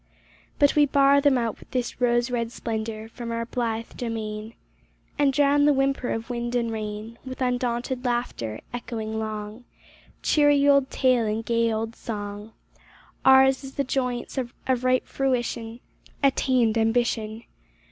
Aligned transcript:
But 0.57 0.75
we 0.75 0.87
bar 0.87 1.21
them 1.21 1.37
out 1.37 1.59
with 1.59 1.69
this 1.69 2.01
rose 2.01 2.31
red 2.31 2.51
splendor 2.51 3.07
From 3.07 3.31
our 3.31 3.45
blithe 3.45 3.91
domain. 3.95 4.55
And 5.19 5.31
drown 5.31 5.65
the 5.65 5.73
whimper 5.73 6.09
of 6.09 6.27
wind 6.27 6.55
and 6.55 6.71
rain 6.71 7.19
With 7.23 7.39
undaunted 7.39 8.03
laughter, 8.03 8.61
echoing 8.73 9.19
long, 9.19 9.63
Cheery 10.23 10.67
old 10.67 10.89
tale 10.89 11.27
and 11.27 11.45
gay 11.45 11.71
old 11.71 11.95
song; 11.95 12.51
Ours 13.25 13.63
is 13.63 13.75
the 13.75 13.83
joyance 13.83 14.39
of 14.39 14.55
ripe 14.83 15.05
fruition, 15.05 15.81
Attained 16.23 16.79
ambition. 16.79 17.43